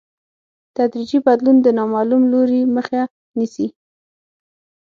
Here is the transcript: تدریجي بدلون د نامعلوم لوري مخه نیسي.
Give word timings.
تدریجي 0.75 1.19
بدلون 1.27 1.55
د 1.61 1.67
نامعلوم 1.77 2.23
لوري 2.31 2.61
مخه 2.75 3.01
نیسي. 3.37 3.67